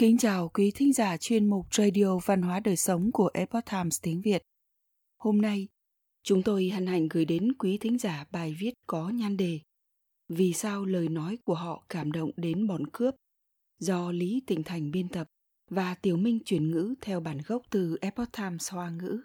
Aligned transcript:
Kính 0.00 0.18
chào 0.18 0.48
quý 0.48 0.72
thính 0.74 0.92
giả 0.92 1.16
chuyên 1.16 1.50
mục 1.50 1.74
Radio 1.74 2.18
Văn 2.24 2.42
hóa 2.42 2.60
Đời 2.60 2.76
Sống 2.76 3.12
của 3.12 3.30
Epoch 3.34 3.64
Times 3.70 3.98
tiếng 4.02 4.20
Việt. 4.20 4.42
Hôm 5.18 5.42
nay, 5.42 5.68
chúng 6.22 6.42
tôi 6.42 6.68
hân 6.68 6.86
hạnh 6.86 7.08
gửi 7.10 7.24
đến 7.24 7.52
quý 7.58 7.78
thính 7.78 7.98
giả 7.98 8.24
bài 8.30 8.56
viết 8.58 8.74
có 8.86 9.08
nhan 9.08 9.36
đề 9.36 9.60
Vì 10.28 10.52
sao 10.52 10.84
lời 10.84 11.08
nói 11.08 11.38
của 11.44 11.54
họ 11.54 11.84
cảm 11.88 12.12
động 12.12 12.30
đến 12.36 12.66
bọn 12.66 12.86
cướp 12.92 13.14
do 13.78 14.10
Lý 14.10 14.42
Tịnh 14.46 14.62
Thành 14.62 14.90
biên 14.90 15.08
tập 15.08 15.26
và 15.70 15.94
Tiểu 15.94 16.16
Minh 16.16 16.38
chuyển 16.44 16.70
ngữ 16.70 16.94
theo 17.00 17.20
bản 17.20 17.38
gốc 17.46 17.62
từ 17.70 17.96
Epoch 18.00 18.32
Times 18.32 18.72
Hoa 18.72 18.90
ngữ. 18.90 19.20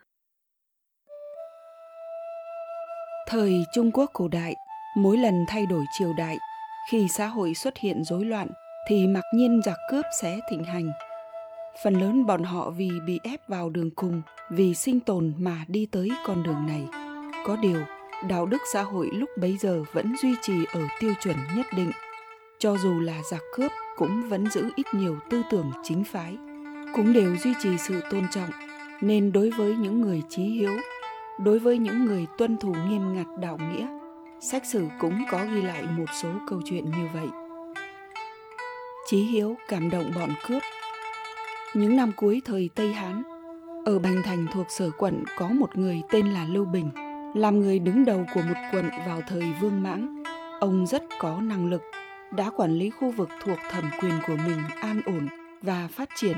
Thời 3.27 3.63
Trung 3.73 3.91
Quốc 3.91 4.09
cổ 4.13 4.27
đại, 4.27 4.55
mỗi 4.97 5.17
lần 5.17 5.33
thay 5.47 5.65
đổi 5.65 5.85
triều 5.99 6.13
đại, 6.13 6.37
khi 6.91 7.07
xã 7.07 7.27
hội 7.27 7.53
xuất 7.53 7.77
hiện 7.77 8.03
rối 8.03 8.25
loạn 8.25 8.47
thì 8.87 9.07
mặc 9.07 9.23
nhiên 9.33 9.61
giặc 9.65 9.77
cướp 9.91 10.05
sẽ 10.21 10.39
thịnh 10.49 10.63
hành. 10.63 10.91
Phần 11.83 11.93
lớn 11.93 12.25
bọn 12.25 12.43
họ 12.43 12.69
vì 12.69 12.89
bị 13.05 13.19
ép 13.23 13.47
vào 13.47 13.69
đường 13.69 13.91
cùng, 13.91 14.21
vì 14.49 14.73
sinh 14.73 14.99
tồn 14.99 15.33
mà 15.37 15.65
đi 15.67 15.85
tới 15.85 16.09
con 16.25 16.43
đường 16.43 16.65
này. 16.67 16.87
Có 17.45 17.55
điều, 17.55 17.79
đạo 18.27 18.45
đức 18.45 18.61
xã 18.73 18.81
hội 18.81 19.09
lúc 19.13 19.29
bấy 19.37 19.57
giờ 19.57 19.83
vẫn 19.93 20.15
duy 20.21 20.35
trì 20.41 20.65
ở 20.73 20.81
tiêu 20.99 21.13
chuẩn 21.23 21.35
nhất 21.55 21.65
định. 21.75 21.91
Cho 22.59 22.77
dù 22.77 22.99
là 22.99 23.21
giặc 23.31 23.41
cướp 23.53 23.71
cũng 23.97 24.29
vẫn 24.29 24.49
giữ 24.49 24.69
ít 24.75 24.85
nhiều 24.93 25.17
tư 25.29 25.41
tưởng 25.51 25.71
chính 25.83 26.03
phái, 26.03 26.37
cũng 26.95 27.13
đều 27.13 27.35
duy 27.35 27.53
trì 27.63 27.77
sự 27.77 28.01
tôn 28.11 28.23
trọng. 28.31 28.49
Nên 29.01 29.31
đối 29.31 29.49
với 29.49 29.75
những 29.75 30.01
người 30.01 30.21
trí 30.29 30.43
hiếu, 30.43 30.71
đối 31.39 31.59
với 31.59 31.77
những 31.77 32.05
người 32.05 32.25
tuân 32.37 32.57
thủ 32.57 32.73
nghiêm 32.87 33.15
ngặt 33.15 33.27
đạo 33.39 33.57
nghĩa, 33.57 33.87
sách 34.39 34.65
sử 34.65 34.87
cũng 34.99 35.23
có 35.31 35.45
ghi 35.53 35.61
lại 35.61 35.83
một 35.97 36.05
số 36.21 36.29
câu 36.47 36.61
chuyện 36.65 36.85
như 36.85 37.07
vậy. 37.13 37.40
Chí 39.11 39.23
Hiếu 39.23 39.57
cảm 39.67 39.89
động 39.89 40.11
bọn 40.15 40.29
cướp. 40.47 40.61
Những 41.73 41.95
năm 41.95 42.11
cuối 42.15 42.41
thời 42.45 42.69
Tây 42.75 42.93
Hán, 42.93 43.23
ở 43.85 43.99
Bành 43.99 44.23
Thành 44.23 44.47
thuộc 44.53 44.65
sở 44.69 44.89
quận 44.97 45.23
có 45.37 45.47
một 45.47 45.77
người 45.77 46.01
tên 46.11 46.27
là 46.27 46.45
Lưu 46.45 46.65
Bình, 46.65 46.89
làm 47.35 47.59
người 47.59 47.79
đứng 47.79 48.05
đầu 48.05 48.25
của 48.33 48.41
một 48.41 48.53
quận 48.71 48.89
vào 49.07 49.21
thời 49.27 49.43
Vương 49.61 49.83
Mãng. 49.83 50.23
Ông 50.59 50.87
rất 50.87 51.03
có 51.19 51.41
năng 51.41 51.69
lực, 51.69 51.81
đã 52.31 52.49
quản 52.49 52.73
lý 52.73 52.89
khu 52.89 53.11
vực 53.11 53.29
thuộc 53.43 53.57
thẩm 53.71 53.83
quyền 54.01 54.13
của 54.27 54.35
mình 54.47 54.59
an 54.81 55.01
ổn 55.05 55.27
và 55.61 55.87
phát 55.91 56.09
triển. 56.15 56.37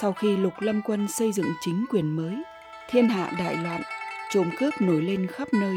Sau 0.00 0.12
khi 0.12 0.36
Lục 0.36 0.54
Lâm 0.58 0.82
Quân 0.82 1.08
xây 1.08 1.32
dựng 1.32 1.52
chính 1.60 1.84
quyền 1.90 2.16
mới, 2.16 2.34
thiên 2.90 3.08
hạ 3.08 3.32
đại 3.38 3.56
loạn, 3.56 3.82
trộm 4.30 4.50
cướp 4.58 4.80
nổi 4.80 5.02
lên 5.02 5.26
khắp 5.26 5.48
nơi. 5.52 5.76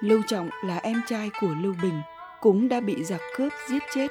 Lưu 0.00 0.22
Trọng 0.26 0.50
là 0.64 0.76
em 0.76 1.02
trai 1.08 1.30
của 1.40 1.54
Lưu 1.62 1.74
Bình, 1.82 2.00
cũng 2.40 2.68
đã 2.68 2.80
bị 2.80 3.04
giặc 3.04 3.20
cướp 3.36 3.52
giết 3.68 3.82
chết 3.94 4.08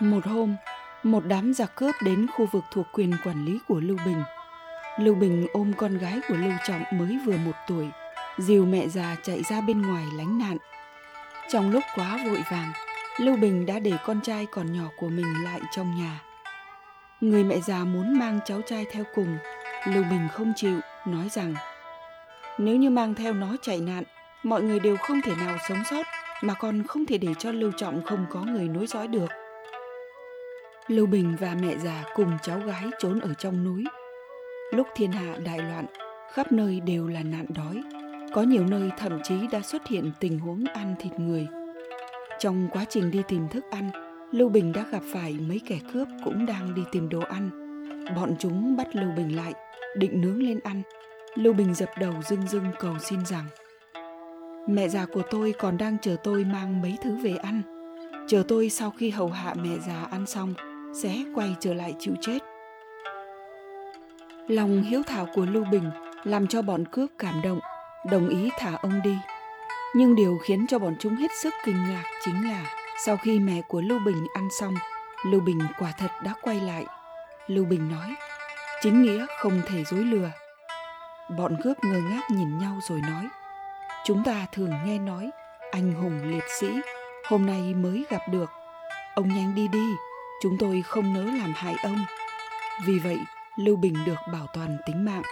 một 0.00 0.26
hôm, 0.26 0.56
một 1.02 1.24
đám 1.26 1.54
giặc 1.54 1.74
cướp 1.74 1.94
đến 2.02 2.26
khu 2.34 2.46
vực 2.46 2.64
thuộc 2.70 2.86
quyền 2.92 3.12
quản 3.24 3.44
lý 3.44 3.58
của 3.68 3.80
Lưu 3.80 3.96
Bình. 4.06 4.22
Lưu 5.00 5.14
Bình 5.14 5.46
ôm 5.52 5.72
con 5.76 5.98
gái 5.98 6.20
của 6.28 6.34
Lưu 6.34 6.52
Trọng 6.66 6.82
mới 6.92 7.18
vừa 7.26 7.36
một 7.36 7.52
tuổi, 7.68 7.86
dìu 8.38 8.66
mẹ 8.66 8.88
già 8.88 9.16
chạy 9.22 9.42
ra 9.42 9.60
bên 9.60 9.82
ngoài 9.82 10.04
lánh 10.16 10.38
nạn. 10.38 10.56
Trong 11.50 11.70
lúc 11.70 11.82
quá 11.94 12.18
vội 12.26 12.42
vàng, 12.50 12.72
Lưu 13.18 13.36
Bình 13.36 13.66
đã 13.66 13.78
để 13.78 13.92
con 14.04 14.20
trai 14.20 14.46
còn 14.46 14.72
nhỏ 14.72 14.88
của 14.96 15.08
mình 15.08 15.44
lại 15.44 15.60
trong 15.76 15.96
nhà. 15.96 16.20
Người 17.20 17.44
mẹ 17.44 17.60
già 17.60 17.84
muốn 17.84 18.18
mang 18.18 18.40
cháu 18.44 18.60
trai 18.66 18.86
theo 18.92 19.04
cùng, 19.14 19.38
Lưu 19.86 20.04
Bình 20.10 20.28
không 20.32 20.52
chịu, 20.56 20.80
nói 21.06 21.28
rằng 21.30 21.54
Nếu 22.58 22.76
như 22.76 22.90
mang 22.90 23.14
theo 23.14 23.32
nó 23.32 23.56
chạy 23.62 23.80
nạn, 23.80 24.04
mọi 24.42 24.62
người 24.62 24.80
đều 24.80 24.96
không 24.96 25.20
thể 25.22 25.32
nào 25.36 25.56
sống 25.68 25.82
sót, 25.90 26.06
mà 26.42 26.54
còn 26.54 26.82
không 26.86 27.06
thể 27.06 27.18
để 27.18 27.28
cho 27.38 27.52
Lưu 27.52 27.72
Trọng 27.76 28.02
không 28.04 28.26
có 28.30 28.40
người 28.40 28.68
nối 28.68 28.86
dõi 28.86 29.08
được. 29.08 29.28
Lưu 30.88 31.06
Bình 31.06 31.36
và 31.40 31.56
mẹ 31.62 31.76
già 31.76 32.04
cùng 32.14 32.32
cháu 32.42 32.58
gái 32.58 32.84
trốn 32.98 33.20
ở 33.20 33.34
trong 33.34 33.64
núi. 33.64 33.84
Lúc 34.72 34.86
thiên 34.94 35.12
hạ 35.12 35.36
đại 35.44 35.58
loạn, 35.58 35.86
khắp 36.32 36.52
nơi 36.52 36.80
đều 36.80 37.08
là 37.08 37.22
nạn 37.22 37.46
đói. 37.48 37.82
Có 38.34 38.42
nhiều 38.42 38.66
nơi 38.66 38.90
thậm 38.98 39.18
chí 39.24 39.34
đã 39.52 39.60
xuất 39.60 39.86
hiện 39.86 40.12
tình 40.20 40.38
huống 40.38 40.64
ăn 40.64 40.94
thịt 40.98 41.12
người. 41.12 41.46
Trong 42.38 42.68
quá 42.72 42.84
trình 42.88 43.10
đi 43.10 43.22
tìm 43.28 43.48
thức 43.48 43.64
ăn, 43.70 43.90
Lưu 44.32 44.48
Bình 44.48 44.72
đã 44.72 44.84
gặp 44.92 45.02
phải 45.12 45.36
mấy 45.48 45.60
kẻ 45.66 45.78
cướp 45.92 46.08
cũng 46.24 46.46
đang 46.46 46.74
đi 46.74 46.82
tìm 46.92 47.08
đồ 47.08 47.20
ăn. 47.20 47.50
Bọn 48.16 48.34
chúng 48.38 48.76
bắt 48.76 48.96
Lưu 48.96 49.10
Bình 49.16 49.36
lại, 49.36 49.54
định 49.96 50.20
nướng 50.20 50.42
lên 50.42 50.60
ăn. 50.64 50.82
Lưu 51.34 51.52
Bình 51.52 51.74
dập 51.74 51.90
đầu 51.98 52.14
dưng 52.28 52.48
dưng 52.48 52.66
cầu 52.78 52.98
xin 52.98 53.26
rằng 53.26 53.44
Mẹ 54.68 54.88
già 54.88 55.06
của 55.06 55.22
tôi 55.30 55.54
còn 55.58 55.78
đang 55.78 55.96
chờ 56.02 56.16
tôi 56.24 56.44
mang 56.44 56.82
mấy 56.82 56.96
thứ 57.04 57.16
về 57.22 57.36
ăn. 57.36 57.62
Chờ 58.28 58.42
tôi 58.48 58.70
sau 58.70 58.90
khi 58.90 59.10
hầu 59.10 59.28
hạ 59.28 59.54
mẹ 59.62 59.78
già 59.86 60.04
ăn 60.10 60.26
xong, 60.26 60.54
sẽ 61.02 61.16
quay 61.34 61.54
trở 61.60 61.74
lại 61.74 61.94
chịu 61.98 62.14
chết. 62.20 62.38
Lòng 64.48 64.82
hiếu 64.82 65.02
thảo 65.06 65.26
của 65.34 65.46
Lưu 65.46 65.64
Bình 65.70 65.90
làm 66.24 66.46
cho 66.46 66.62
bọn 66.62 66.84
cướp 66.84 67.10
cảm 67.18 67.42
động, 67.42 67.60
đồng 68.10 68.28
ý 68.28 68.50
thả 68.58 68.76
ông 68.82 69.02
đi. 69.02 69.16
Nhưng 69.94 70.16
điều 70.16 70.38
khiến 70.44 70.66
cho 70.68 70.78
bọn 70.78 70.94
chúng 70.98 71.14
hết 71.14 71.30
sức 71.42 71.54
kinh 71.64 71.76
ngạc 71.88 72.04
chính 72.24 72.48
là 72.48 72.64
sau 73.04 73.16
khi 73.16 73.38
mẹ 73.38 73.62
của 73.68 73.80
Lưu 73.80 73.98
Bình 74.06 74.26
ăn 74.34 74.48
xong, 74.60 74.74
Lưu 75.26 75.40
Bình 75.40 75.58
quả 75.78 75.92
thật 75.98 76.10
đã 76.24 76.34
quay 76.42 76.60
lại. 76.60 76.86
Lưu 77.46 77.64
Bình 77.64 77.88
nói, 77.88 78.14
chính 78.82 79.02
nghĩa 79.02 79.26
không 79.38 79.60
thể 79.66 79.84
dối 79.84 80.04
lừa. 80.04 80.30
Bọn 81.38 81.56
cướp 81.62 81.84
ngơ 81.84 82.00
ngác 82.00 82.30
nhìn 82.30 82.58
nhau 82.58 82.78
rồi 82.88 83.00
nói, 83.00 83.28
chúng 84.04 84.24
ta 84.24 84.46
thường 84.52 84.72
nghe 84.84 84.98
nói 84.98 85.30
anh 85.70 85.92
hùng 85.92 86.20
liệt 86.24 86.44
sĩ 86.60 86.68
hôm 87.28 87.46
nay 87.46 87.74
mới 87.74 88.04
gặp 88.10 88.22
được. 88.30 88.50
Ông 89.14 89.28
nhanh 89.28 89.54
đi 89.54 89.68
đi, 89.68 89.94
chúng 90.42 90.58
tôi 90.58 90.82
không 90.82 91.14
nỡ 91.14 91.24
làm 91.24 91.52
hại 91.54 91.74
ông. 91.82 91.98
Vì 92.86 92.98
vậy, 92.98 93.18
lưu 93.58 93.76
bình 93.76 93.94
được 94.06 94.18
bảo 94.32 94.46
toàn 94.54 94.76
tính 94.86 95.04
mạng. 95.04 95.22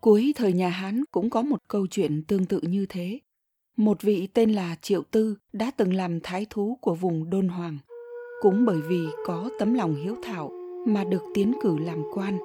Cuối 0.00 0.32
thời 0.36 0.52
nhà 0.52 0.68
hán 0.68 1.04
cũng 1.10 1.30
có 1.30 1.42
một 1.42 1.58
câu 1.68 1.86
chuyện 1.86 2.22
tương 2.28 2.46
tự 2.46 2.60
như 2.62 2.86
thế. 2.88 3.18
Một 3.76 4.02
vị 4.02 4.28
tên 4.34 4.52
là 4.52 4.76
triệu 4.82 5.02
tư 5.02 5.36
đã 5.52 5.70
từng 5.76 5.94
làm 5.94 6.20
thái 6.20 6.46
thú 6.50 6.78
của 6.80 6.94
vùng 6.94 7.30
đôn 7.30 7.48
hoàng. 7.48 7.78
Cũng 8.40 8.64
bởi 8.64 8.80
vì 8.80 9.06
có 9.26 9.50
tấm 9.58 9.74
lòng 9.74 9.94
hiếu 9.94 10.16
thảo 10.22 10.50
mà 10.86 11.04
được 11.04 11.22
tiến 11.34 11.52
cử 11.62 11.78
làm 11.78 12.02
quan. 12.14 12.38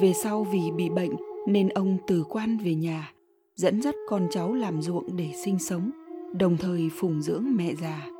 Về 0.00 0.12
sau 0.12 0.44
vì 0.44 0.60
bị 0.76 0.88
bệnh 0.88 1.12
nên 1.46 1.68
ông 1.68 1.98
từ 2.06 2.24
quan 2.28 2.58
về 2.58 2.74
nhà, 2.74 3.12
dẫn 3.54 3.82
dắt 3.82 3.94
con 4.08 4.28
cháu 4.30 4.54
làm 4.54 4.82
ruộng 4.82 5.16
để 5.16 5.32
sinh 5.44 5.58
sống, 5.58 5.90
đồng 6.32 6.56
thời 6.56 6.90
phụng 6.96 7.22
dưỡng 7.22 7.44
mẹ 7.56 7.74
già 7.74 8.15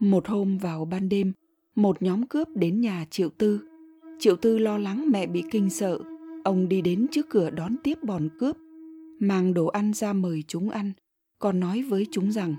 một 0.00 0.28
hôm 0.28 0.58
vào 0.58 0.84
ban 0.84 1.08
đêm, 1.08 1.32
một 1.74 2.02
nhóm 2.02 2.26
cướp 2.26 2.48
đến 2.54 2.80
nhà 2.80 3.06
Triệu 3.10 3.28
Tư. 3.28 3.60
Triệu 4.18 4.36
Tư 4.36 4.58
lo 4.58 4.78
lắng 4.78 5.04
mẹ 5.10 5.26
bị 5.26 5.44
kinh 5.50 5.70
sợ, 5.70 5.98
ông 6.44 6.68
đi 6.68 6.80
đến 6.80 7.06
trước 7.10 7.26
cửa 7.30 7.50
đón 7.50 7.76
tiếp 7.82 7.98
bọn 8.02 8.28
cướp, 8.38 8.56
mang 9.18 9.54
đồ 9.54 9.66
ăn 9.66 9.92
ra 9.94 10.12
mời 10.12 10.44
chúng 10.48 10.70
ăn, 10.70 10.92
còn 11.38 11.60
nói 11.60 11.82
với 11.82 12.06
chúng 12.10 12.32
rằng 12.32 12.54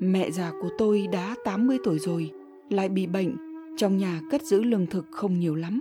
Mẹ 0.00 0.30
già 0.30 0.52
của 0.62 0.68
tôi 0.78 1.06
đã 1.12 1.34
80 1.44 1.78
tuổi 1.84 1.98
rồi, 1.98 2.32
lại 2.70 2.88
bị 2.88 3.06
bệnh, 3.06 3.36
trong 3.76 3.96
nhà 3.96 4.20
cất 4.30 4.42
giữ 4.42 4.62
lương 4.62 4.86
thực 4.86 5.06
không 5.10 5.38
nhiều 5.38 5.54
lắm. 5.54 5.80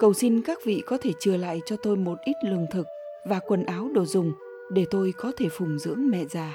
Cầu 0.00 0.12
xin 0.12 0.42
các 0.42 0.58
vị 0.64 0.82
có 0.86 0.98
thể 1.00 1.10
chừa 1.20 1.36
lại 1.36 1.60
cho 1.66 1.76
tôi 1.76 1.96
một 1.96 2.18
ít 2.24 2.34
lương 2.44 2.66
thực 2.72 2.86
và 3.28 3.40
quần 3.46 3.64
áo 3.64 3.90
đồ 3.94 4.04
dùng 4.04 4.32
để 4.72 4.84
tôi 4.90 5.12
có 5.16 5.32
thể 5.36 5.48
phụng 5.50 5.78
dưỡng 5.78 6.10
mẹ 6.10 6.24
già. 6.24 6.54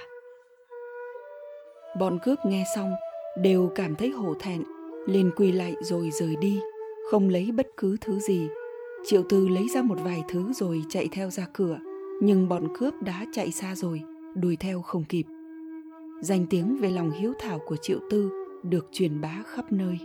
Bọn 1.99 2.19
cướp 2.23 2.39
nghe 2.45 2.63
xong 2.75 2.91
đều 3.37 3.71
cảm 3.75 3.95
thấy 3.95 4.09
hổ 4.09 4.33
thẹn, 4.33 4.63
liền 5.05 5.31
quỳ 5.35 5.51
lại 5.51 5.75
rồi 5.81 6.09
rời 6.11 6.35
đi, 6.41 6.59
không 7.11 7.29
lấy 7.29 7.51
bất 7.51 7.67
cứ 7.77 7.97
thứ 8.01 8.19
gì. 8.19 8.47
Triệu 9.05 9.23
tư 9.29 9.47
lấy 9.47 9.67
ra 9.69 9.81
một 9.81 9.97
vài 10.03 10.23
thứ 10.29 10.53
rồi 10.53 10.83
chạy 10.89 11.07
theo 11.11 11.29
ra 11.29 11.47
cửa, 11.53 11.79
nhưng 12.21 12.49
bọn 12.49 12.67
cướp 12.77 12.93
đã 13.01 13.25
chạy 13.33 13.51
xa 13.51 13.75
rồi, 13.75 14.01
đuổi 14.35 14.55
theo 14.55 14.81
không 14.81 15.03
kịp. 15.09 15.23
Danh 16.21 16.45
tiếng 16.49 16.77
về 16.81 16.89
lòng 16.89 17.11
hiếu 17.11 17.33
thảo 17.39 17.59
của 17.65 17.75
triệu 17.75 17.99
tư 18.09 18.29
được 18.63 18.89
truyền 18.91 19.21
bá 19.21 19.43
khắp 19.45 19.71
nơi. 19.71 19.97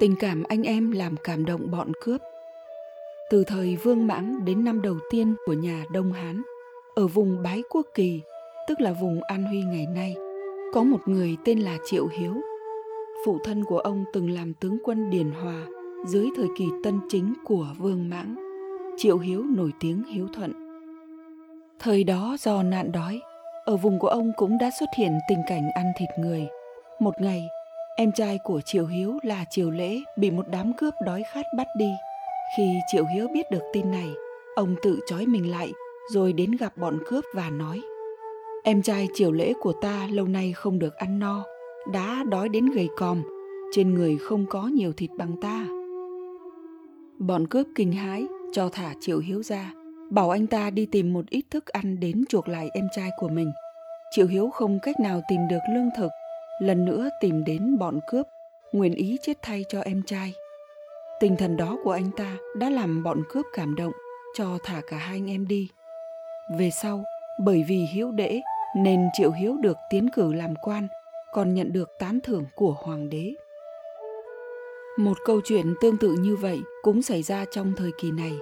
Tình 0.00 0.14
cảm 0.20 0.42
anh 0.42 0.62
em 0.62 0.90
làm 0.90 1.14
cảm 1.24 1.44
động 1.44 1.70
bọn 1.70 1.92
cướp. 2.00 2.20
Từ 3.30 3.44
thời 3.44 3.76
vương 3.76 4.06
mãng 4.06 4.44
đến 4.44 4.64
năm 4.64 4.82
đầu 4.82 4.96
tiên 5.10 5.34
của 5.46 5.52
nhà 5.52 5.84
đông 5.92 6.12
hán, 6.12 6.42
ở 6.94 7.06
vùng 7.06 7.42
bái 7.42 7.62
quốc 7.70 7.86
kỳ, 7.94 8.20
tức 8.68 8.80
là 8.80 8.92
vùng 8.92 9.22
an 9.22 9.44
huy 9.44 9.62
ngày 9.62 9.86
nay 9.94 10.14
có 10.74 10.82
một 10.82 11.08
người 11.08 11.36
tên 11.44 11.58
là 11.58 11.78
Triệu 11.84 12.06
Hiếu. 12.06 12.34
Phụ 13.26 13.38
thân 13.44 13.64
của 13.64 13.78
ông 13.78 14.04
từng 14.12 14.30
làm 14.30 14.54
tướng 14.54 14.78
quân 14.84 15.10
Điền 15.10 15.30
Hòa 15.30 15.66
dưới 16.06 16.28
thời 16.36 16.46
kỳ 16.58 16.64
tân 16.84 17.00
chính 17.08 17.34
của 17.44 17.66
Vương 17.78 18.08
Mãng. 18.08 18.34
Triệu 18.96 19.18
Hiếu 19.18 19.42
nổi 19.56 19.70
tiếng 19.80 20.02
hiếu 20.04 20.28
thuận. 20.34 20.52
Thời 21.78 22.04
đó 22.04 22.36
do 22.40 22.62
nạn 22.62 22.92
đói, 22.92 23.20
ở 23.64 23.76
vùng 23.76 23.98
của 23.98 24.08
ông 24.08 24.32
cũng 24.36 24.58
đã 24.58 24.70
xuất 24.80 24.88
hiện 24.96 25.12
tình 25.28 25.38
cảnh 25.46 25.70
ăn 25.74 25.86
thịt 25.98 26.08
người. 26.18 26.46
Một 27.00 27.14
ngày, 27.20 27.42
em 27.96 28.12
trai 28.12 28.38
của 28.44 28.60
Triệu 28.64 28.86
Hiếu 28.86 29.18
là 29.22 29.44
Triệu 29.50 29.70
Lễ 29.70 30.00
bị 30.16 30.30
một 30.30 30.46
đám 30.48 30.72
cướp 30.72 30.94
đói 31.06 31.22
khát 31.34 31.46
bắt 31.56 31.66
đi. 31.78 31.90
Khi 32.56 32.74
Triệu 32.92 33.04
Hiếu 33.14 33.28
biết 33.34 33.50
được 33.50 33.62
tin 33.72 33.90
này, 33.90 34.08
ông 34.56 34.74
tự 34.82 34.98
trói 35.06 35.26
mình 35.26 35.50
lại 35.50 35.72
rồi 36.14 36.32
đến 36.32 36.50
gặp 36.60 36.76
bọn 36.76 36.98
cướp 37.06 37.24
và 37.34 37.50
nói– 37.50 37.80
Em 38.66 38.82
trai 38.82 39.08
triều 39.14 39.32
lễ 39.32 39.52
của 39.60 39.72
ta 39.72 40.08
lâu 40.10 40.26
nay 40.26 40.52
không 40.52 40.78
được 40.78 40.94
ăn 40.94 41.18
no, 41.18 41.44
đã 41.92 42.24
đói 42.28 42.48
đến 42.48 42.66
gầy 42.66 42.88
còm, 42.96 43.22
trên 43.72 43.94
người 43.94 44.18
không 44.18 44.46
có 44.50 44.66
nhiều 44.66 44.92
thịt 44.92 45.10
bằng 45.18 45.36
ta. 45.40 45.66
Bọn 47.18 47.46
cướp 47.46 47.66
kinh 47.74 47.92
hãi 47.92 48.26
cho 48.52 48.68
thả 48.68 48.94
Triệu 49.00 49.18
Hiếu 49.18 49.42
ra, 49.42 49.72
bảo 50.10 50.30
anh 50.30 50.46
ta 50.46 50.70
đi 50.70 50.86
tìm 50.86 51.12
một 51.12 51.30
ít 51.30 51.44
thức 51.50 51.66
ăn 51.66 52.00
đến 52.00 52.24
chuộc 52.28 52.48
lại 52.48 52.70
em 52.74 52.84
trai 52.96 53.10
của 53.18 53.28
mình. 53.28 53.52
Triệu 54.10 54.26
Hiếu 54.26 54.50
không 54.50 54.78
cách 54.82 55.00
nào 55.00 55.22
tìm 55.28 55.40
được 55.50 55.60
lương 55.74 55.88
thực, 55.96 56.10
lần 56.60 56.84
nữa 56.84 57.08
tìm 57.20 57.44
đến 57.44 57.78
bọn 57.78 58.00
cướp, 58.06 58.26
nguyện 58.72 58.94
ý 58.94 59.18
chết 59.22 59.38
thay 59.42 59.64
cho 59.68 59.80
em 59.80 60.02
trai. 60.06 60.32
Tinh 61.20 61.36
thần 61.38 61.56
đó 61.56 61.76
của 61.84 61.92
anh 61.92 62.10
ta 62.16 62.36
đã 62.56 62.70
làm 62.70 63.02
bọn 63.02 63.22
cướp 63.28 63.46
cảm 63.54 63.74
động, 63.74 63.92
cho 64.36 64.58
thả 64.64 64.80
cả 64.90 64.96
hai 64.96 65.16
anh 65.16 65.30
em 65.30 65.48
đi. 65.48 65.68
Về 66.58 66.70
sau, 66.70 67.04
bởi 67.38 67.64
vì 67.68 67.86
hiếu 67.92 68.10
đễ 68.10 68.42
nên 68.76 69.00
Triệu 69.12 69.30
Hiếu 69.30 69.56
được 69.56 69.76
tiến 69.90 70.08
cử 70.14 70.32
làm 70.32 70.54
quan, 70.62 70.88
còn 71.32 71.54
nhận 71.54 71.72
được 71.72 71.90
tán 71.98 72.18
thưởng 72.22 72.44
của 72.54 72.76
hoàng 72.82 73.08
đế. 73.10 73.34
Một 74.98 75.16
câu 75.24 75.40
chuyện 75.44 75.74
tương 75.80 75.96
tự 75.96 76.16
như 76.20 76.36
vậy 76.36 76.60
cũng 76.82 77.02
xảy 77.02 77.22
ra 77.22 77.44
trong 77.50 77.72
thời 77.76 77.90
kỳ 78.00 78.10
này. 78.10 78.32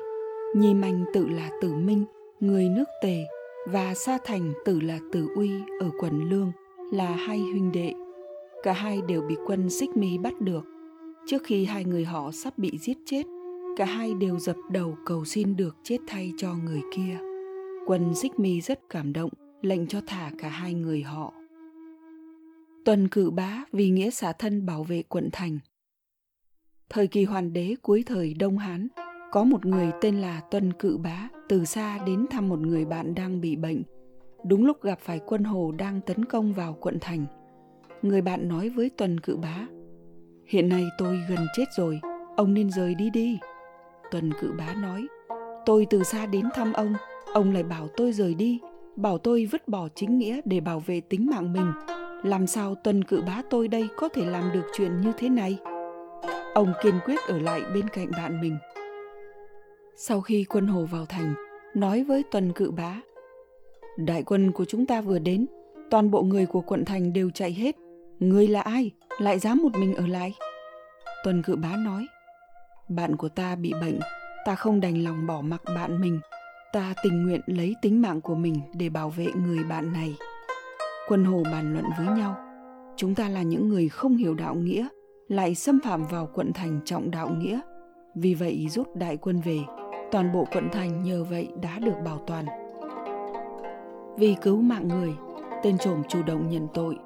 Nhi 0.57 0.75
Manh 0.75 1.05
tự 1.15 1.29
là 1.29 1.51
Tử 1.61 1.73
Minh, 1.73 2.05
người 2.41 2.69
nước 2.69 2.85
Tề, 3.03 3.25
và 3.67 3.95
Sa 3.95 4.19
Thành 4.25 4.53
tự 4.65 4.81
là 4.81 4.99
Tử 5.13 5.29
Uy 5.37 5.51
ở 5.81 5.91
quần 5.99 6.31
Lương 6.31 6.53
là 6.93 7.11
hai 7.11 7.39
huynh 7.39 7.73
đệ. 7.73 7.93
Cả 8.63 8.73
hai 8.73 9.01
đều 9.09 9.23
bị 9.23 9.37
quân 9.47 9.71
Xích 9.71 9.97
Mi 9.97 10.19
bắt 10.19 10.41
được. 10.41 10.65
Trước 11.27 11.43
khi 11.45 11.65
hai 11.65 11.85
người 11.85 12.05
họ 12.05 12.31
sắp 12.33 12.59
bị 12.59 12.79
giết 12.79 12.97
chết, 13.07 13.23
cả 13.77 13.85
hai 13.85 14.15
đều 14.15 14.39
dập 14.39 14.57
đầu 14.71 14.97
cầu 15.07 15.25
xin 15.25 15.57
được 15.57 15.77
chết 15.83 15.99
thay 16.07 16.33
cho 16.39 16.55
người 16.65 16.81
kia. 16.97 17.19
Quân 17.87 18.15
Xích 18.15 18.39
Mi 18.39 18.61
rất 18.61 18.81
cảm 18.91 19.13
động, 19.13 19.31
lệnh 19.63 19.87
cho 19.87 20.01
thả 20.07 20.31
cả 20.39 20.49
hai 20.49 20.75
người 20.75 21.03
họ. 21.03 21.33
Tuần 22.85 23.09
cử 23.09 23.31
bá 23.31 23.65
vì 23.73 23.91
nghĩa 23.91 24.11
xả 24.11 24.33
thân 24.33 24.67
bảo 24.67 24.85
vệ 24.85 25.03
quận 25.03 25.29
thành. 25.33 25.59
Thời 26.89 27.07
kỳ 27.07 27.25
hoàn 27.25 27.53
đế 27.53 27.75
cuối 27.83 28.03
thời 28.07 28.35
Đông 28.35 28.59
Hán, 28.59 28.89
có 29.33 29.45
một 29.45 29.67
người 29.67 29.91
tên 30.01 30.21
là 30.21 30.41
Tuần 30.41 30.73
Cự 30.73 30.97
Bá 30.97 31.29
từ 31.49 31.65
xa 31.65 31.99
đến 32.07 32.27
thăm 32.31 32.49
một 32.49 32.59
người 32.59 32.85
bạn 32.85 33.15
đang 33.15 33.41
bị 33.41 33.57
bệnh. 33.57 33.83
Đúng 34.45 34.65
lúc 34.65 34.83
gặp 34.83 34.99
phải 35.01 35.21
quân 35.27 35.45
Hồ 35.45 35.73
đang 35.79 36.01
tấn 36.01 36.25
công 36.25 36.53
vào 36.53 36.77
quận 36.81 36.99
thành. 37.01 37.27
Người 38.03 38.23
bạn 38.23 38.49
nói 38.49 38.69
với 38.69 38.91
Tuần 38.91 39.21
Cự 39.21 39.37
Bá, 39.37 39.67
Hiện 40.47 40.69
nay 40.69 40.85
tôi 40.99 41.21
gần 41.29 41.47
chết 41.57 41.65
rồi, 41.77 42.01
ông 42.37 42.55
nên 42.55 42.71
rời 42.71 42.95
đi 42.95 43.11
đi. 43.11 43.39
Tuần 44.11 44.33
Cự 44.41 44.53
Bá 44.59 44.75
nói, 44.75 45.07
tôi 45.67 45.87
từ 45.91 46.03
xa 46.03 46.27
đến 46.27 46.45
thăm 46.55 46.73
ông, 46.73 46.95
ông 47.35 47.53
lại 47.53 47.63
bảo 47.63 47.89
tôi 47.97 48.13
rời 48.13 48.35
đi, 48.35 48.61
bảo 48.97 49.19
tôi 49.19 49.49
vứt 49.53 49.69
bỏ 49.69 49.89
chính 49.95 50.19
nghĩa 50.19 50.41
để 50.45 50.61
bảo 50.61 50.81
vệ 50.81 51.01
tính 51.01 51.31
mạng 51.31 51.53
mình. 51.53 51.73
Làm 52.23 52.47
sao 52.47 52.75
tuần 52.75 53.05
Cự 53.05 53.23
Bá 53.27 53.43
tôi 53.51 53.69
đây 53.69 53.89
có 53.97 54.09
thể 54.09 54.25
làm 54.25 54.53
được 54.53 54.65
chuyện 54.77 55.01
như 55.01 55.13
thế 55.19 55.29
này? 55.29 55.59
Ông 56.55 56.73
kiên 56.83 56.95
quyết 57.05 57.21
ở 57.29 57.39
lại 57.39 57.63
bên 57.75 57.89
cạnh 57.89 58.11
bạn 58.11 58.41
mình. 58.41 58.57
Sau 59.97 60.21
khi 60.21 60.45
quân 60.45 60.67
Hồ 60.67 60.85
vào 60.85 61.07
thành, 61.07 61.35
nói 61.75 62.05
với 62.05 62.23
Tuần 62.31 62.53
Cự 62.53 62.71
Bá, 62.71 63.01
Đại 63.97 64.23
quân 64.23 64.53
của 64.53 64.65
chúng 64.65 64.87
ta 64.87 65.01
vừa 65.01 65.19
đến, 65.19 65.47
toàn 65.91 66.11
bộ 66.11 66.23
người 66.23 66.47
của 66.47 66.61
quận 66.61 66.85
thành 66.85 67.13
đều 67.13 67.31
chạy 67.31 67.53
hết. 67.53 67.77
Người 68.19 68.49
là 68.49 68.61
ai, 68.61 68.91
lại 69.19 69.39
dám 69.39 69.63
một 69.63 69.73
mình 69.73 69.95
ở 69.95 70.07
lại? 70.07 70.35
Tuần 71.25 71.43
Cự 71.43 71.57
Bá 71.57 71.77
nói, 71.77 72.07
Bạn 72.89 73.17
của 73.17 73.29
ta 73.29 73.57
bị 73.57 73.73
bệnh, 73.81 73.99
ta 74.45 74.55
không 74.55 74.81
đành 74.81 75.05
lòng 75.05 75.27
bỏ 75.27 75.41
mặc 75.41 75.63
bạn 75.77 76.01
mình. 76.01 76.21
Ta 76.73 76.95
tình 77.03 77.27
nguyện 77.27 77.41
lấy 77.47 77.75
tính 77.83 78.03
mạng 78.03 78.21
của 78.21 78.35
mình 78.35 78.61
để 78.75 78.89
bảo 78.89 79.11
vệ 79.11 79.27
người 79.47 79.65
bạn 79.65 79.93
này. 79.93 80.17
Quân 81.09 81.25
Hồ 81.25 81.43
bàn 81.45 81.73
luận 81.73 81.85
với 81.99 82.07
nhau, 82.07 82.37
chúng 82.97 83.15
ta 83.15 83.29
là 83.29 83.43
những 83.43 83.69
người 83.69 83.89
không 83.89 84.17
hiểu 84.17 84.35
đạo 84.35 84.55
nghĩa, 84.55 84.89
lại 85.29 85.55
xâm 85.55 85.81
phạm 85.85 86.05
vào 86.05 86.29
quận 86.35 86.53
thành 86.53 86.81
trọng 86.85 87.11
đạo 87.11 87.31
nghĩa. 87.39 87.61
Vì 88.15 88.35
vậy 88.35 88.67
rút 88.71 88.97
đại 88.97 89.17
quân 89.17 89.41
về, 89.41 89.59
toàn 90.11 90.33
bộ 90.33 90.47
quận 90.53 90.69
thành 90.73 91.03
nhờ 91.03 91.25
vậy 91.25 91.49
đã 91.63 91.79
được 91.79 91.95
bảo 92.05 92.19
toàn. 92.27 92.47
Vì 94.19 94.37
cứu 94.43 94.57
mạng 94.61 94.89
người, 94.89 95.11
tên 95.63 95.79
trộm 95.79 96.03
chủ 96.09 96.23
động 96.23 96.49
nhận 96.49 96.69
tội. 96.75 96.97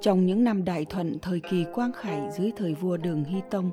Trong 0.00 0.26
những 0.26 0.44
năm 0.44 0.64
đại 0.64 0.84
thuận 0.84 1.18
thời 1.22 1.40
kỳ 1.50 1.64
quang 1.74 1.92
khải 1.92 2.22
dưới 2.36 2.52
thời 2.56 2.74
vua 2.74 2.96
Đường 2.96 3.24
Hy 3.24 3.40
Tông, 3.50 3.70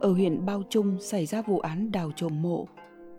ở 0.00 0.12
huyện 0.12 0.46
Bao 0.46 0.62
Trung 0.70 0.96
xảy 1.00 1.26
ra 1.26 1.42
vụ 1.42 1.58
án 1.58 1.92
đào 1.92 2.10
trộm 2.16 2.42
mộ. 2.42 2.66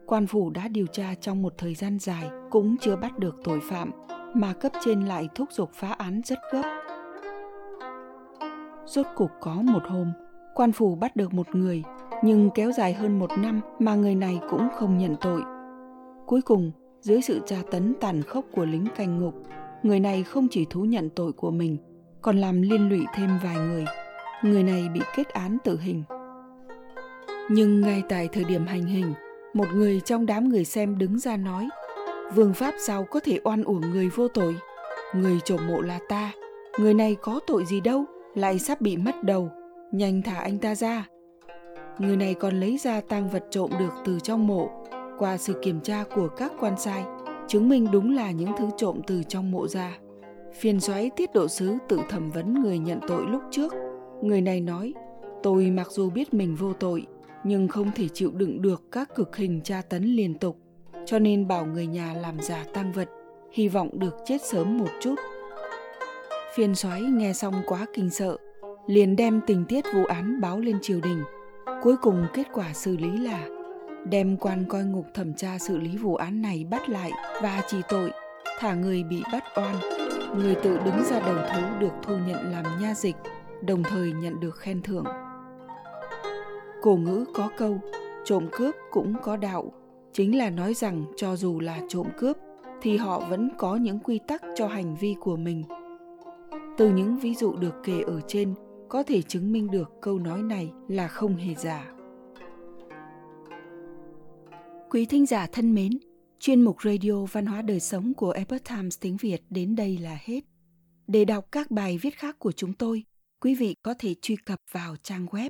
Quan 0.08 0.28
phủ 0.28 0.50
đã 0.50 0.68
điều 0.68 0.88
tra 0.88 1.16
trong 1.22 1.42
một 1.42 1.54
thời 1.58 1.76
gian 1.76 2.00
dài 2.00 2.30
cũng 2.50 2.76
chưa 2.78 2.96
bắt 2.96 3.20
được 3.20 3.36
tội 3.44 3.60
phạm, 3.70 3.92
mà 4.34 4.54
cấp 4.54 4.72
trên 4.86 5.02
lại 5.02 5.30
thúc 5.36 5.52
giục 5.52 5.70
phá 5.74 5.92
án 5.92 6.22
rất 6.26 6.40
gấp. 6.52 6.62
Rốt 8.86 9.06
cục 9.16 9.32
có 9.42 9.54
một 9.54 9.84
hôm, 9.90 10.12
quan 10.56 10.72
phủ 10.72 10.96
bắt 10.96 11.16
được 11.16 11.34
một 11.34 11.56
người 11.56 11.84
nhưng 12.24 12.50
kéo 12.56 12.72
dài 12.72 12.94
hơn 12.94 13.20
một 13.20 13.32
năm 13.38 13.62
mà 13.80 13.96
người 13.96 14.16
này 14.16 14.40
cũng 14.50 14.68
không 14.76 14.98
nhận 14.98 15.16
tội. 15.22 15.42
Cuối 16.26 16.42
cùng, 16.42 16.72
dưới 17.02 17.22
sự 17.22 17.42
tra 17.46 17.58
tấn 17.72 17.94
tàn 18.02 18.22
khốc 18.22 18.46
của 18.52 18.66
lính 18.66 18.86
canh 18.96 19.20
ngục, 19.20 19.34
người 19.84 20.00
này 20.00 20.24
không 20.24 20.48
chỉ 20.52 20.66
thú 20.70 20.86
nhận 20.86 21.10
tội 21.10 21.32
của 21.32 21.52
mình, 21.52 21.78
còn 22.22 22.38
làm 22.38 22.62
liên 22.62 22.90
lụy 22.90 23.06
thêm 23.14 23.30
vài 23.44 23.58
người. 23.58 23.86
Người 24.44 24.64
này 24.64 24.90
bị 24.94 25.02
kết 25.16 25.30
án 25.30 25.58
tử 25.64 25.80
hình. 25.82 26.04
Nhưng 27.50 27.82
ngay 27.82 28.04
tại 28.10 28.30
thời 28.34 28.44
điểm 28.44 28.66
hành 28.66 28.86
hình, 28.86 29.14
một 29.54 29.68
người 29.74 30.02
trong 30.06 30.26
đám 30.26 30.50
người 30.50 30.66
xem 30.66 30.98
đứng 30.98 31.20
ra 31.20 31.38
nói 31.38 31.70
Vương 32.36 32.54
Pháp 32.54 32.74
sao 32.80 33.04
có 33.04 33.20
thể 33.20 33.40
oan 33.44 33.64
uổng 33.64 33.82
người 33.82 34.10
vô 34.10 34.28
tội? 34.28 34.56
Người 35.16 35.40
trộm 35.46 35.68
mộ 35.68 35.82
là 35.82 36.00
ta, 36.10 36.32
người 36.80 36.94
này 36.94 37.16
có 37.22 37.40
tội 37.48 37.66
gì 37.66 37.82
đâu, 37.82 38.06
lại 38.36 38.60
sắp 38.60 38.82
bị 38.82 38.98
mất 38.98 39.24
đầu, 39.24 39.52
nhanh 39.92 40.22
thả 40.22 40.36
anh 40.36 40.58
ta 40.58 40.76
ra. 40.76 41.08
Người 42.00 42.18
này 42.18 42.34
còn 42.34 42.60
lấy 42.60 42.78
ra 42.78 43.02
tang 43.02 43.30
vật 43.30 43.46
trộm 43.52 43.72
được 43.80 43.94
từ 44.06 44.20
trong 44.20 44.48
mộ. 44.48 44.70
Qua 45.18 45.38
sự 45.38 45.54
kiểm 45.62 45.82
tra 45.82 46.04
của 46.16 46.28
các 46.28 46.52
quan 46.60 46.80
sai 46.80 47.04
chứng 47.48 47.70
minh 47.70 47.88
đúng 47.92 48.16
là 48.16 48.32
những 48.32 48.52
thứ 48.58 48.66
trộm 48.78 49.02
từ 49.08 49.24
trong 49.24 49.52
mộ 49.52 49.68
ra. 49.68 49.98
Phiên 50.54 50.80
soái 50.80 51.12
tiết 51.16 51.34
độ 51.34 51.48
sứ 51.48 51.74
tự 51.90 52.00
thẩm 52.10 52.32
vấn 52.32 52.62
người 52.62 52.80
nhận 52.80 53.00
tội 53.08 53.26
lúc 53.28 53.42
trước. 53.52 53.74
Người 54.22 54.42
này 54.42 54.62
nói 54.62 54.94
tôi 55.44 55.70
mặc 55.70 55.92
dù 55.92 56.10
biết 56.10 56.34
mình 56.34 56.56
vô 56.56 56.74
tội 56.74 57.08
nhưng 57.48 57.68
không 57.68 57.92
thể 57.96 58.08
chịu 58.08 58.32
đựng 58.32 58.62
được 58.62 58.84
các 58.92 59.16
cực 59.16 59.36
hình 59.36 59.62
tra 59.64 59.82
tấn 59.82 60.04
liên 60.04 60.38
tục 60.38 60.58
cho 61.06 61.20
nên 61.20 61.48
bảo 61.48 61.66
người 61.66 61.88
nhà 61.88 62.14
làm 62.14 62.42
giả 62.42 62.66
tang 62.74 62.92
vật 62.92 63.10
hy 63.52 63.68
vọng 63.68 64.00
được 64.00 64.16
chết 64.26 64.42
sớm 64.42 64.78
một 64.78 64.90
chút 65.02 65.16
phiên 66.56 66.76
soái 66.76 67.02
nghe 67.02 67.34
xong 67.34 67.54
quá 67.68 67.86
kinh 67.94 68.10
sợ 68.10 68.38
liền 68.88 69.16
đem 69.16 69.42
tình 69.48 69.66
tiết 69.66 69.86
vụ 69.94 70.06
án 70.06 70.42
báo 70.42 70.60
lên 70.60 70.78
triều 70.82 71.00
đình 71.02 71.24
Cuối 71.82 71.98
cùng 71.98 72.28
kết 72.34 72.48
quả 72.54 72.74
xử 72.74 72.98
lý 72.98 73.18
là 73.18 73.48
đem 74.10 74.38
quan 74.38 74.66
coi 74.70 74.84
ngục 74.84 75.06
thẩm 75.14 75.34
tra 75.34 75.60
xử 75.60 75.78
lý 75.78 75.98
vụ 75.98 76.16
án 76.16 76.42
này 76.42 76.66
bắt 76.70 76.90
lại 76.90 77.12
và 77.42 77.62
chỉ 77.68 77.78
tội, 77.90 78.12
thả 78.60 78.74
người 78.74 79.04
bị 79.04 79.24
bắt 79.34 79.44
oan. 79.56 79.76
Người 80.38 80.56
tự 80.56 80.78
đứng 80.86 81.04
ra 81.10 81.20
đầu 81.20 81.36
thú 81.36 81.62
được 81.80 81.92
thu 82.04 82.18
nhận 82.28 82.52
làm 82.52 82.66
nha 82.82 82.94
dịch, 82.94 83.16
đồng 83.62 83.84
thời 83.84 84.12
nhận 84.12 84.40
được 84.40 84.58
khen 84.58 84.82
thưởng. 84.82 85.06
Cổ 86.88 86.96
ngữ 86.96 87.26
có 87.34 87.50
câu, 87.58 87.80
trộm 88.26 88.50
cướp 88.52 88.76
cũng 88.92 89.14
có 89.24 89.38
đạo, 89.38 89.74
chính 90.14 90.38
là 90.38 90.50
nói 90.50 90.74
rằng 90.74 91.06
cho 91.16 91.36
dù 91.36 91.60
là 91.60 91.82
trộm 91.90 92.08
cướp 92.18 92.38
thì 92.82 92.98
họ 92.98 93.28
vẫn 93.30 93.50
có 93.58 93.76
những 93.76 94.00
quy 94.00 94.20
tắc 94.28 94.42
cho 94.56 94.68
hành 94.68 94.96
vi 94.96 95.16
của 95.20 95.38
mình. 95.38 95.64
Từ 96.78 96.94
những 96.94 97.18
ví 97.20 97.36
dụ 97.36 97.56
được 97.56 97.76
kể 97.84 98.02
ở 98.02 98.22
trên, 98.28 98.54
có 98.90 99.04
thể 99.04 99.22
chứng 99.22 99.52
minh 99.52 99.72
được 99.72 99.92
câu 100.02 100.20
nói 100.20 100.42
này 100.42 100.72
là 100.88 101.08
không 101.08 101.36
hề 101.36 101.56
giả. 101.56 101.94
Quý 104.90 105.06
thính 105.06 105.26
giả 105.26 105.48
thân 105.52 105.76
mến, 105.76 105.92
chuyên 106.40 106.62
mục 106.62 106.82
Radio 106.84 107.26
Văn 107.32 107.46
hóa 107.46 107.62
Đời 107.62 107.80
Sống 107.80 108.14
của 108.14 108.32
Epoch 108.32 108.64
Times 108.70 109.00
tiếng 109.02 109.18
Việt 109.18 109.42
đến 109.50 109.76
đây 109.76 109.98
là 109.98 110.18
hết. 110.22 110.42
Để 111.08 111.26
đọc 111.26 111.46
các 111.52 111.72
bài 111.72 111.98
viết 112.02 112.18
khác 112.18 112.40
của 112.40 112.52
chúng 112.52 112.74
tôi, 112.74 113.04
quý 113.42 113.56
vị 113.56 113.76
có 113.84 113.94
thể 114.00 114.16
truy 114.22 114.36
cập 114.36 114.60
vào 114.72 114.96
trang 115.04 115.26
web 115.26 115.50